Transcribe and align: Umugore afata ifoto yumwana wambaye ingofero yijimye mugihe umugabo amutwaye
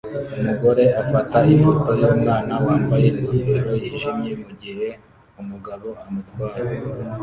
Umugore 0.37 0.83
afata 1.01 1.37
ifoto 1.53 1.89
yumwana 2.01 2.53
wambaye 2.65 3.07
ingofero 3.19 3.71
yijimye 3.81 4.31
mugihe 4.43 4.87
umugabo 5.41 5.87
amutwaye 6.05 6.61